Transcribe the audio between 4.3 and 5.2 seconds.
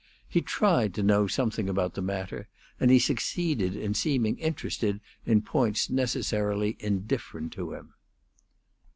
interested